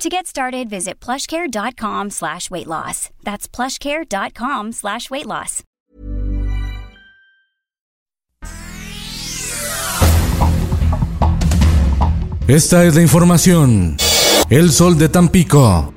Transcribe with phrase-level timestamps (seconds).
[0.00, 3.10] To get started, visit plushcare.com slash weight loss.
[3.22, 5.62] That's plushcare.com slash weight loss.
[12.48, 13.98] Esta es la información.
[14.48, 15.92] El sol de Tampico.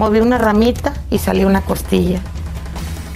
[0.00, 2.20] Moví una ramita y salió una costilla.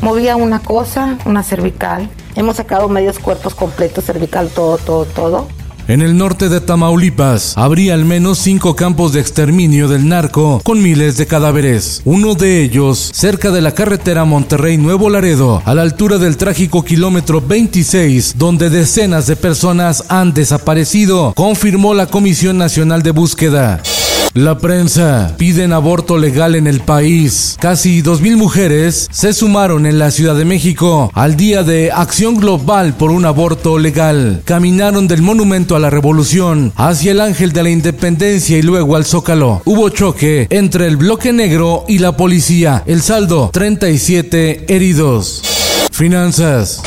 [0.03, 2.09] Movía una cosa, una cervical.
[2.37, 5.49] Hemos sacado medios cuerpos completos, cervical, todo, todo, todo.
[5.89, 10.83] En el norte de Tamaulipas habría al menos cinco campos de exterminio del narco con
[10.83, 12.03] miles de cadáveres.
[12.05, 17.41] Uno de ellos cerca de la carretera Monterrey-Nuevo Laredo, a la altura del trágico kilómetro
[17.41, 23.81] 26, donde decenas de personas han desaparecido, confirmó la Comisión Nacional de Búsqueda.
[24.39, 27.57] La prensa piden aborto legal en el país.
[27.59, 32.95] Casi 2.000 mujeres se sumaron en la Ciudad de México al día de Acción Global
[32.95, 34.43] por un aborto legal.
[34.45, 39.07] Caminaron del Monumento a la Revolución hacia el Ángel de la Independencia y luego al
[39.07, 39.61] Zócalo.
[39.65, 42.85] Hubo choque entre el bloque negro y la policía.
[42.87, 45.43] El saldo, 37 heridos.
[45.91, 46.81] Finanzas.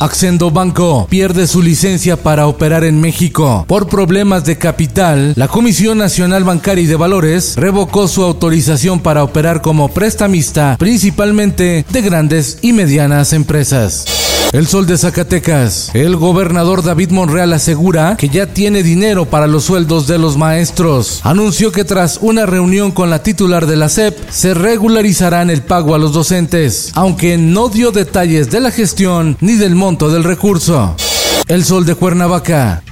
[0.00, 3.64] Accendo Banco pierde su licencia para operar en México.
[3.66, 9.24] Por problemas de capital, la Comisión Nacional Bancaria y de Valores revocó su autorización para
[9.24, 14.37] operar como prestamista, principalmente de grandes y medianas empresas.
[14.52, 15.90] El Sol de Zacatecas.
[15.92, 21.20] El gobernador David Monreal asegura que ya tiene dinero para los sueldos de los maestros.
[21.22, 25.94] Anunció que tras una reunión con la titular de la SEP se regularizarán el pago
[25.94, 30.96] a los docentes, aunque no dio detalles de la gestión ni del monto del recurso.
[31.46, 32.82] El Sol de Cuernavaca.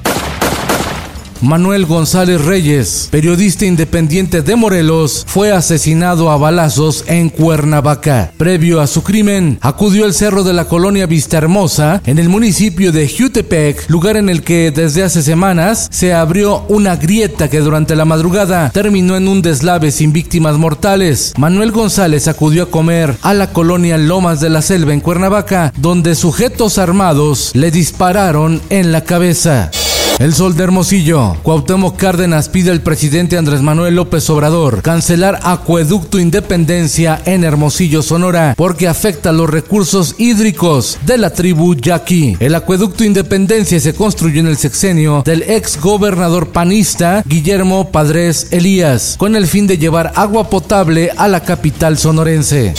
[1.43, 8.33] Manuel González Reyes, periodista independiente de Morelos, fue asesinado a balazos en Cuernavaca.
[8.37, 12.93] Previo a su crimen, acudió al cerro de la colonia Vista Hermosa, en el municipio
[12.93, 17.97] de Jutepec, lugar en el que desde hace semanas se abrió una grieta que durante
[17.97, 21.35] la madrugada terminó en un deslave sin víctimas mortales.
[21.37, 26.15] Manuel González acudió a comer a la colonia Lomas de la Selva en Cuernavaca, donde
[26.15, 29.71] sujetos armados le dispararon en la cabeza.
[30.19, 31.37] El Sol de Hermosillo.
[31.43, 38.55] Cuauhtémoc Cárdenas pide al presidente Andrés Manuel López Obrador cancelar Acueducto Independencia en Hermosillo, Sonora,
[38.57, 42.39] porque afecta los recursos hídricos de la tribu Yaqui.
[42.41, 49.17] El Acueducto Independencia se construyó en el sexenio del ex gobernador panista Guillermo Padres Elías,
[49.19, 52.73] con el fin de llevar agua potable a la capital sonorense.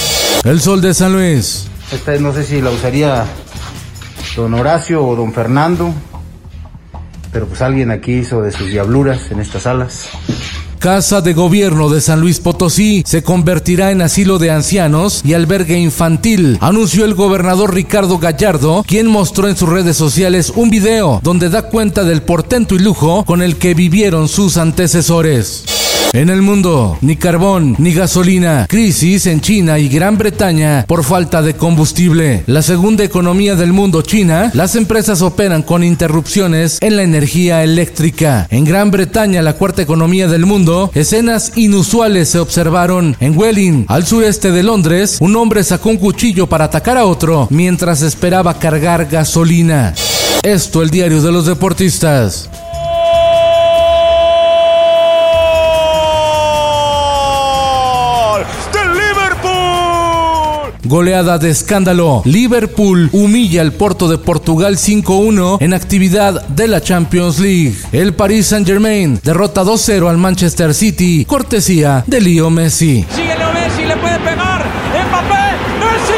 [0.43, 1.67] El Sol de San Luis.
[1.91, 3.25] Esta no sé si la usaría
[4.35, 5.93] don Horacio o don Fernando
[7.31, 10.09] pero pues alguien aquí hizo de sus diabluras en estas salas.
[10.79, 15.77] Casa de Gobierno de San Luis Potosí se convertirá en asilo de ancianos y albergue
[15.77, 21.49] infantil, anunció el gobernador Ricardo Gallardo, quien mostró en sus redes sociales un video donde
[21.49, 25.65] da cuenta del portento y lujo con el que vivieron sus antecesores.
[26.17, 31.43] En el mundo, ni carbón, ni gasolina, crisis en China y Gran Bretaña por falta
[31.43, 32.43] de combustible.
[32.47, 38.47] La segunda economía del mundo, China, las empresas operan con interrupciones en la energía eléctrica.
[38.49, 44.03] En Gran Bretaña, la cuarta economía del mundo, escenas inusuales se observaron en Welling, al
[44.07, 45.19] sureste de Londres.
[45.21, 49.93] Un hombre sacó un cuchillo para atacar a otro mientras esperaba cargar gasolina.
[50.41, 52.49] Esto el diario de los deportistas.
[60.87, 62.21] Goleada de escándalo.
[62.23, 67.75] Liverpool humilla al Porto de Portugal 5-1 en actividad de la Champions League.
[67.91, 73.05] El Paris Saint-Germain derrota 2-0 al Manchester City, cortesía de Leo Messi.
[73.13, 74.65] Sigue Leo Messi, le puede pegar.
[75.09, 76.13] Mbappé, Messi.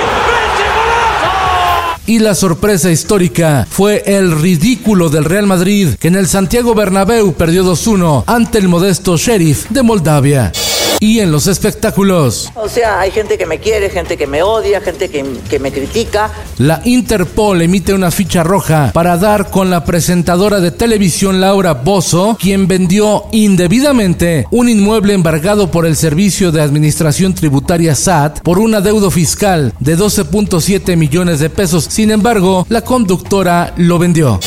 [2.05, 7.33] Y la sorpresa histórica fue el ridículo del Real Madrid, que en el Santiago Bernabéu
[7.33, 10.51] perdió 2-1 ante el modesto Sheriff de Moldavia
[10.99, 12.51] y en los espectáculos.
[12.55, 15.71] O sea, hay gente que me quiere, gente que me odia, gente que, que, me
[15.71, 16.31] critica.
[16.57, 22.37] La Interpol emite una ficha roja para dar con la presentadora de televisión Laura Bozo,
[22.39, 28.75] quien vendió indebidamente un inmueble embargado por el Servicio de Administración Tributaria SAT por un
[28.75, 31.85] adeudo fiscal de 12.7 millones de pesos.
[31.89, 34.39] Sin embargo, la conductora lo vendió.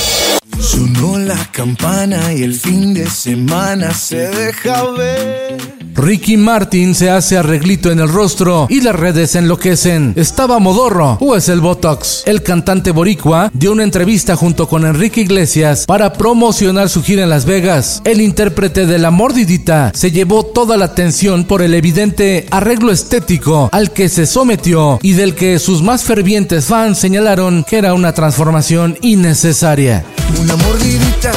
[0.60, 5.81] Sonó la campana y el fin de semana se deja ver.
[6.02, 10.14] Ricky Martin se hace arreglito en el rostro y las redes enloquecen.
[10.16, 12.24] ¿Estaba modorro o es el Botox?
[12.26, 17.30] El cantante boricua dio una entrevista junto con Enrique Iglesias para promocionar su gira en
[17.30, 18.02] Las Vegas.
[18.04, 23.68] El intérprete de La Mordidita se llevó toda la atención por el evidente arreglo estético
[23.70, 28.12] al que se sometió y del que sus más fervientes fans señalaron que era una
[28.12, 30.04] transformación innecesaria.
[30.40, 31.30] Una mordidita,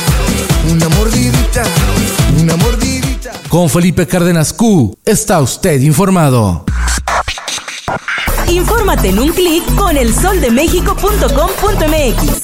[0.72, 1.64] una mordidita.
[3.56, 6.66] Con Felipe Cárdenas Q está usted informado.
[8.50, 12.42] Infórmate en un clic con elsoldemexico.com.mx.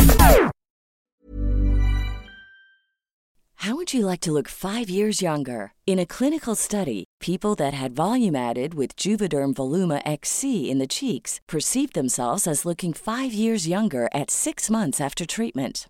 [3.55, 5.73] How would you like to look five years younger?
[5.85, 10.87] In a clinical study, people that had volume added with Juvederm Voluma XC in the
[10.87, 15.89] cheeks perceived themselves as looking five years younger at six months after treatment.